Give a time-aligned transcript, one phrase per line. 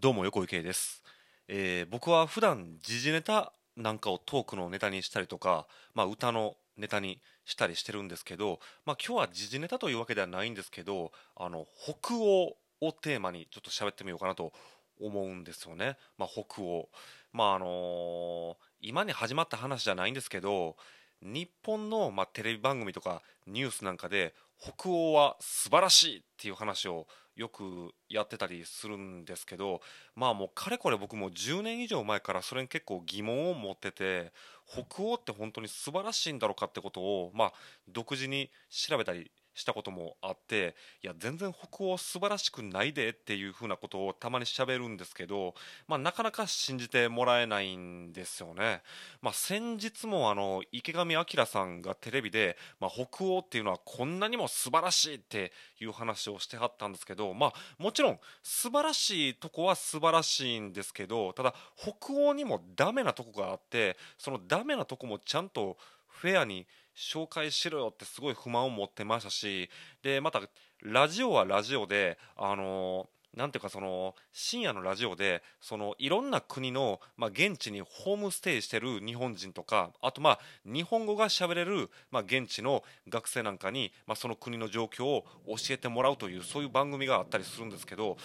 [0.00, 1.02] どうも横井圭です、
[1.48, 14.52] えー僕は普段時事ネタなんかをトークのネタにしたりとか、まあ、歌のネタにしたりしてるんですけど、まあ、今日は時事ネタというわけではないんですけどあの北欧をテーマにちょっと喋ってみようかなと
[15.00, 16.88] 思うんですよね、まあ、北欧。
[17.32, 20.76] まああのー今に始まった話じゃないんですけど
[21.22, 27.06] 日本の、まあ、テレビ番組とかニュースなんかで北欧は素晴らしいっていう話を
[27.36, 29.80] よくやってたりするんですけど
[30.14, 34.32] まあもうかれこれ僕も10年以上前からそれに結構疑問を持ってて
[34.66, 37.52] 北欧って本当に素晴らしいんだろうかってことをまあ
[37.88, 45.54] 独自に調べたりしたこともあっていや全然北欧素晴らしくないでっていうふうなことをたまに喋るんですけど、
[45.88, 48.82] まあ、なかなか信じてもらえないんですよね。
[49.22, 65.76] まあ、先日もあの池上彰さんがテレビで、まあ、北欧っていうのはこんなにも素晴らしいっていう話をしてはったんですけど、まあ、もちろん素晴らしいとこは素晴らしいんですけどただ北欧にもダメなとこがあってそのダメなとこもちゃんと
[66.08, 69.68] フェアに紹介しろよってすごい不満を持ってましたし
[70.02, 70.40] でまた
[70.82, 88.16] ラジオはラジオであのなんていうかその深夜のラジオでそのいろんな国の、まあ、現地にホームステイしてる日本人とかあとまあ日本語が喋れる、まあ、現地の学生なんかに、まあ、その国の状況を教えてもらうというそういう番組があったりするんですけど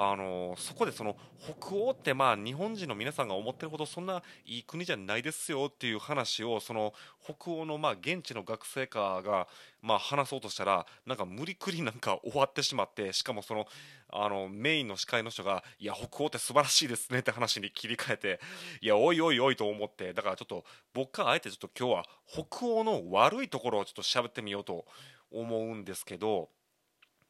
[0.00, 9.48] あのそこでその北欧ってまあ日本人の皆さんが思ってるほどそんないい国じゃないですよっていう話をその北欧のまあ現地の学生かが
[9.82, 13.66] まあ話そうとしたらなんか無理くりなんか終わってしまってしかもその
[14.10, 18.40] あのメインの司会の人がいや北欧って素晴らしいですねって話に切り替えて
[18.80, 24.86] いやおいおいおいと思ってだからちょっと僕はあえてちょっと今日は北欧の悪いところをちょっと喋ってみようと
[25.32, 26.50] 思うんですけど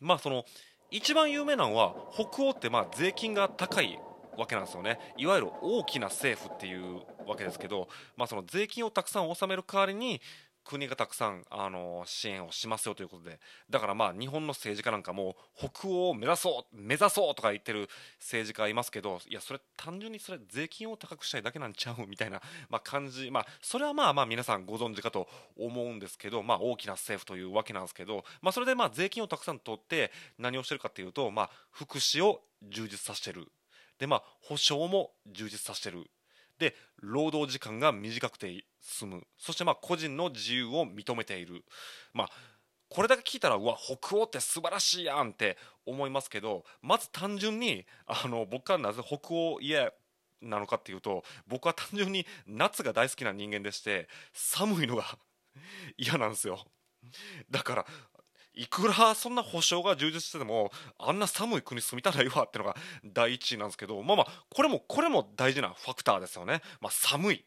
[0.00, 0.44] まあその
[0.90, 3.98] 一番有名なのは北欧ってまあ税金が高い
[4.36, 4.98] わけなんですよね。
[5.16, 10.20] いわゆる大きな政府っていうわけですけど、まあ、その税金をたくさん納める代わりに
[10.66, 13.38] 国がたくさんあの支援をしますよということで
[13.70, 17.88] だからまあ日本の政治家なんかも北欧を目指そう目指そうとか言ってる
[18.18, 22.04] 政治家いますけどいやそれ単純にそれ税金を高くしたいだけなんちゃう？
[22.08, 33.46] みたいな、まあ、感じまあそれはまあまあ皆さんご存知かと思うんですけどまあ大きな政府というわけなんですけどまあそれでまあ税金をたくさん取って何をしてるかっていうとまあ福祉を充実させてる。
[33.98, 36.10] でまあ保障も充実させてる。
[36.58, 39.26] で労働時間が短くて済む。
[39.36, 41.64] そしてまあ個人の自由を認めている。
[42.12, 42.30] まあ
[42.88, 49.92] これだけ聞いたらうわ北欧って素晴らしいやんって思いますけどまず単純にあの僕はなぜ北欧嫌
[50.40, 55.18] なのかっていうと僕は単純に夏が大好きな人間でして寒いのが
[55.98, 56.64] 嫌なんですよ。
[57.50, 57.86] だから
[58.56, 62.74] いくらそんな保障が充実しててもあんな寒い国住みたないわってのが
[63.04, 67.42] 第一位なんですけどまあまあこれもこれも大事なファクターですよね、まあ、寒いっ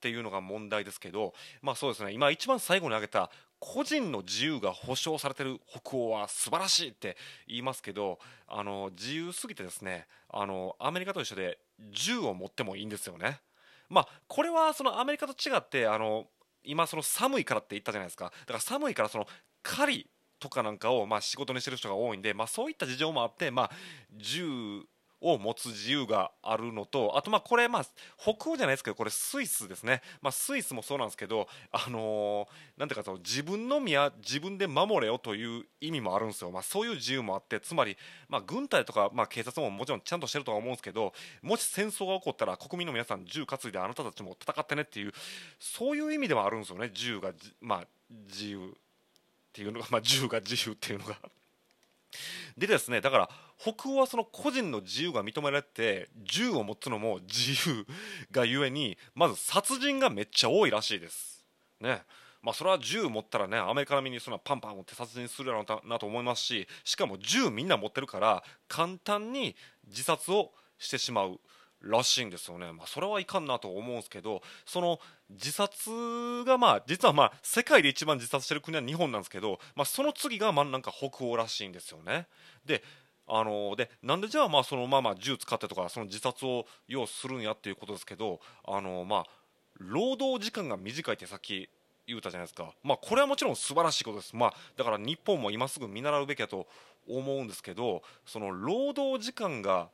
[0.00, 2.12] ていうのが問題ですけどまあそうですね。
[2.12, 3.30] 今一番最後に挙げた
[3.60, 8.18] 個人の自由が保障されてる北欧は素晴らしいって言いますけど
[8.48, 11.58] あの自由すぎてですねあのアメリカと一緒で
[11.92, 13.40] 銃を持ってもいいんですよね。
[13.88, 16.26] まあこれはそのアメリカと違ってあの
[16.64, 18.26] 今その寒いからって言ったじゃないですか。
[18.26, 19.26] だから寒いからその
[19.62, 20.10] 狩り
[20.42, 23.70] とかなんかをまあ仕事にしてる人が多いんで、まあ、そういった事情もあって、まあ、
[24.16, 24.82] 銃
[25.20, 27.84] を持つ自由があるのとあとまあこれまあ
[28.18, 37.96] 北欧じゃないですけどこれスイスですね、まあ、スイスもそうなんですけどあのーなんていうかその自分の身は自分で守れよという意味もあるんですよ、まあ、そういう自由もあってつまり
[38.28, 45.12] まあ軍隊とかまあ警察ももちろんちゃんとしてるとは思うんですけどもし戦争が起こったら国民の皆さん銃担いであなたたちも戦ってねっていう
[45.60, 46.90] そういう意味ではあるんですよね。
[46.92, 47.30] 銃が
[47.60, 47.84] まあ
[48.28, 48.74] 自由。
[49.52, 51.18] っていうのが、まあ、銃が自由っていうのが。
[52.56, 57.86] でですねだから北欧はその個人の自由が認められて銃を持つのも自由
[58.30, 61.44] がゆえにまず殺人がめっちゃ多いらしいです。
[61.80, 62.02] ね
[62.40, 69.54] まあ、それは銃持ったらねアメリカ並みにそんなパンパン撃って殺人するやろうなと思いますししかも銃みんな持ってるから簡単に
[69.86, 71.40] 自殺をしてしまう
[71.82, 74.98] らしいんですよね、まあ、それはいかんなと思うんですけどその
[75.30, 75.90] 自殺
[76.44, 82.26] がまあ実はまあ世界で一番自殺してる国は日本なんですけど、まあ、その次がまあなんか北欧らしいんですよね。
[82.64, 82.82] で
[83.26, 89.26] あのでなんでじゃあまあそのまあま銃使ってとかその自殺を要するんやっていうことですけどあのまあ
[89.78, 91.68] 労働時間が短いってさっき
[92.06, 96.66] 言うたじゃないですか、まあ、これはもちろん素晴らしいことです、まあ、だから日本も今すぐ見習うべきだと
[97.08, 99.88] 思うんですけどその労働時間が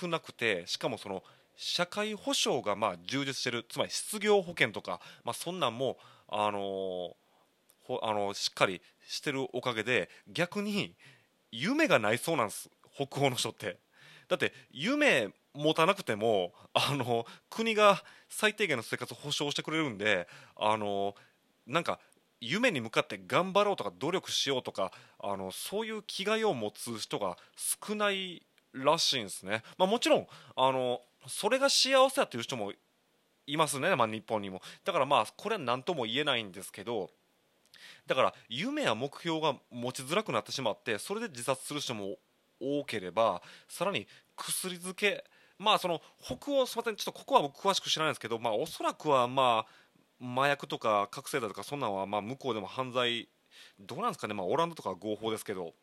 [0.00, 1.22] 少なくてしかもその
[1.54, 5.96] 社会保障がまあ充実してるつまり失業保険とか、まあ、そんなんも、
[6.28, 7.16] あの
[7.84, 10.94] ほあのしっかりしてるおかげで逆に
[11.52, 13.78] 夢がないそうなんです北欧の人って。
[14.28, 20.26] だって夢持たなくてもあの国が最低限の生活を保障してくれるんで
[20.56, 21.14] あの
[21.66, 22.00] なんか
[22.40, 28.42] 夢に向かって頑張ろうとか努力しようとかあのそういう気概を持つ人が少ない
[28.84, 30.26] らしいんですね、まあ、もちろん
[30.56, 32.72] あのそれが幸せだという人も
[33.46, 34.60] いますね、まあ、日本にも。
[34.84, 37.10] だからまあこれは何とも言えないんですけど
[38.06, 42.16] だから夢や目標が持ちづらくなってしまってそれで自殺する人も
[42.60, 44.06] 多ければさらに
[44.36, 45.24] 薬漬け
[45.58, 53.28] まあその北欧すみませんちょっとここは僕詳しく知らないですけどまあおそらくはまあ麻薬とか覚醒剤とかそんなんはまあ向こうでも犯罪
[53.78, 54.34] どうなんですかね。
[54.34, 55.74] まあオランダとかは合法ですけど。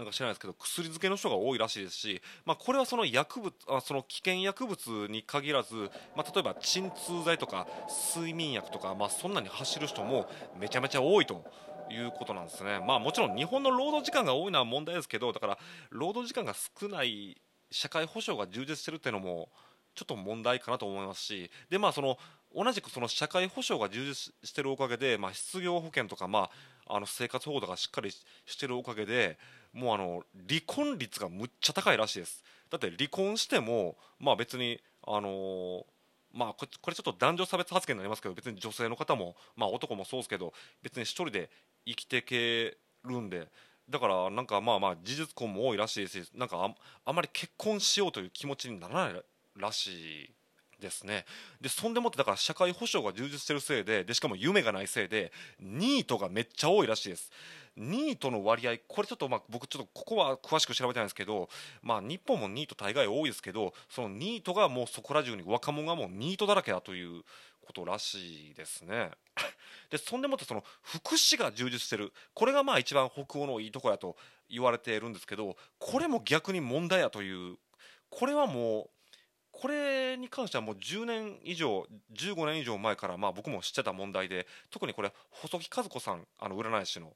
[0.00, 5.74] なんか知らないですけど薬漬けの人が多いらしいですし、まあ、これはその薬物あその危険薬物に限らず、
[6.16, 7.66] まあ、例えば鎮痛剤とか
[8.14, 10.26] 睡眠薬とか、まあ、そんなに走る人も
[10.58, 11.44] めちゃめちゃ多いと
[11.90, 15.58] いうことなんですね、まあ、もちろん日本の労働時間が多いのは問題ですけどだから
[15.90, 17.36] 労働時間が少ない
[17.70, 19.50] 社会保障が充実してるっていうのも
[19.94, 22.16] ちょっと問題かなと思いますしで、まあ、その
[22.54, 26.50] 同じくその社会保障が充実してるおかげで、まあ、失業保険とか、ま
[26.86, 29.38] あ、あの生活保護とかしっかりしてるおかげで
[29.72, 32.44] もうあの離婚率がむっちゃ高いらしいです。
[32.70, 35.84] だって離婚しても、まあ、別に、あのー、
[36.32, 40.52] まあ、これちょっと男女差別発言になりますけど別に女性の方も、まあ、男もそうですけど
[40.82, 41.50] 別に1人で
[41.84, 43.48] 生きていけるんで。
[43.88, 46.74] だからなんかまあまあ事実婚も多いらしいしなんかあ
[47.04, 49.22] あまり結婚しようという気持ちにならない
[49.56, 50.30] らしい。
[50.80, 51.24] ですね。
[51.60, 57.30] でそんでもってだから社会保障が充実してるせいででしかも夢がないせいでニートがめっちゃ多いらしいです。
[57.76, 61.48] ニートの割合これちょっとまあ僕ちょっとここは詳しく調べてないんですけど
[61.82, 67.22] まあ日本もニート大概多いですけどそのニートがもうそこら中に若者がもうニートだらけだという
[67.60, 69.10] ことらしいですね。
[69.90, 72.12] でそんでもってその福祉が充実してる。
[72.34, 74.16] これがまあ一番北欧のいいとこやと
[74.48, 77.56] 言われているんですけどこれも逆に問題やという。
[78.10, 78.90] これはもう
[79.60, 87.12] これに関してはもう10年以上15年以上前からまあ僕も知ってた問題で特にこれ細木和子さんあの占い師の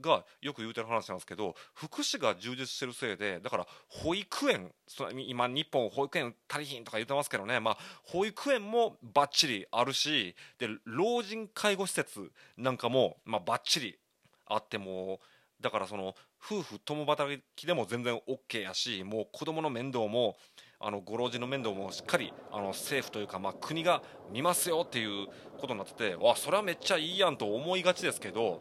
[0.00, 13.98] がよく言うてる話なんですけど福祉が充実してるせいでだから保育園今日本保育園足りひんとか言ってますけどね、まあ、保育園もばっちりあるしで老人介護施設なんかも、まあ、ばっちり
[14.46, 15.18] あっても
[15.62, 16.14] だからその
[16.44, 20.36] 夫婦共働きでも全然 OK やしもう子供の面倒も
[20.80, 25.28] あのご老人の面倒もしっかりあの政府というか、まあ、国が見ますよっていう
[25.58, 28.60] ことになっててわそれはめっちゃいいやんと思いがちですけど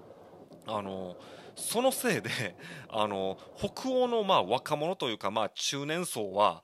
[0.67, 1.17] あの
[1.55, 2.29] そのせいで
[2.89, 6.63] あの北欧のまあ若者というか、まあ、中年層は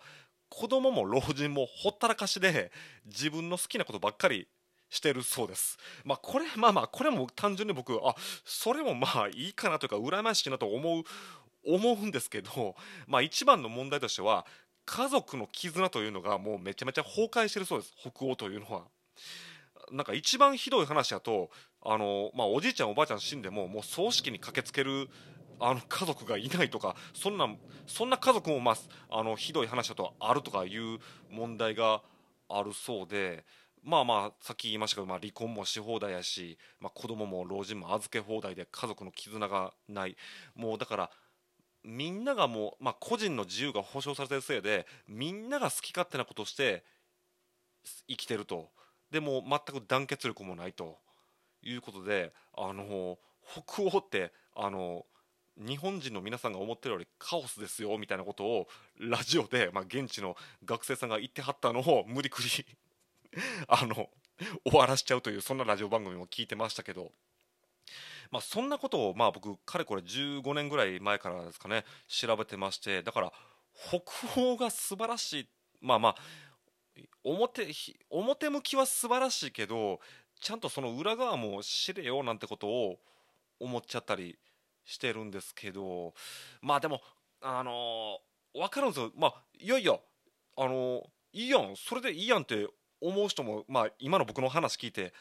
[0.49, 2.71] 子供も老人もほったらかしで
[3.05, 4.47] 自分の好きなことばっかり
[4.89, 5.77] してるそうです。
[6.03, 11.03] まあこれまあまあこれも単純に僕あそれもまあいいかなというか羨ましいなと思う
[11.67, 12.75] 思うんですけど、
[13.07, 14.45] まあ、一番の問題としては
[14.85, 18.83] 家族の絆というのがもうめちゃめちゃ崩壊してるそうです北欧というのは。
[19.91, 21.49] なんか一番ひどい話だと
[21.81, 25.09] あの、まあ、おじいちゃんおばあちゃん死んでももう葬式に駆けつける
[25.59, 27.47] あの家族がいないとかそんな
[27.85, 28.77] そんな家族も、まあ、
[29.09, 30.99] あのひどい話だとあるとかいう
[31.31, 32.01] 問題が
[32.49, 33.45] あるそうで。
[33.83, 40.17] まあまあさっき言いましたけど、まあ、離婚もし放題やし、まあ、子供も老人も預け放題で家族の絆がない。
[40.55, 41.11] もうだから
[41.83, 46.83] みんながもう、まあ、個人の自由が保障されてるせいでみんなが好き勝手なことして
[48.07, 48.69] 生きてると。
[49.09, 50.97] でも全く団結力もないと。
[51.63, 55.05] いうことであの北欧ってあの
[55.57, 58.67] 日本人の皆さんが思ってるよりカオスですよみたいなことを
[58.99, 60.35] ラジオで、まあ、現地の
[60.65, 62.49] 学生さんが言ってはったのを無理くり
[63.67, 64.09] あの
[64.65, 67.11] 終わらしちゃうというそんなラジオ番組も聞いてましたけど。
[68.29, 73.31] まあ、そんなことをまあ僕かれこれ15年ぐらい前からですかね調べてましてだから
[73.73, 74.01] 北
[74.41, 76.15] 欧が素晴らしいまあまあ
[77.23, 77.67] 表
[78.09, 80.01] 表向きは素晴らしいけど
[80.41, 82.99] ちゃんとその裏側も知れよなんてことを
[83.59, 84.37] 思っちゃったり
[84.83, 86.13] してるんですけど
[86.61, 87.01] まあでも
[87.41, 89.11] あのー、分かるんですよ。
[89.15, 89.93] まあいやいや
[90.55, 91.01] あのー、
[91.33, 91.75] いいやん。
[91.75, 92.67] それでいいやんって
[93.01, 95.13] 思う人もまあ今の僕の話聞いて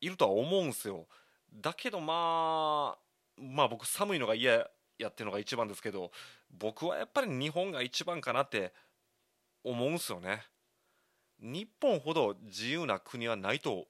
[0.00, 1.06] いるとは思うんですよ。
[1.52, 2.98] だけどまあ
[3.38, 4.66] まあ僕寒いのが嫌
[4.98, 6.10] やっていうのが一番ですけど
[6.50, 8.72] 僕はやっぱり日本が一番かなって
[9.62, 10.42] 思うんですよね。
[11.40, 13.86] 日本ほど自由な国はないと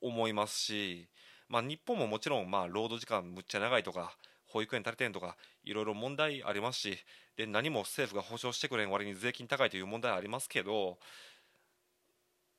[0.00, 1.08] 思いますし、
[1.48, 6.98] まあ、日本ももちろんまあ労働時間むっちゃ長いとか保育園足りてんとかいろいろ問題ありますし
[7.36, 10.98] で何も政府が保障してくれん割に税金高いという問題ありますけど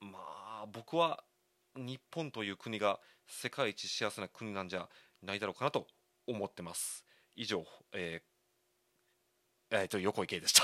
[0.01, 0.19] ま
[0.63, 1.23] あ僕は
[1.75, 4.89] 日本という国が世界一幸せな国なんじゃ
[5.23, 5.87] ないだろうかなと
[6.27, 7.05] 思ってます。
[7.35, 10.63] 以上、えーえー、と横池でした。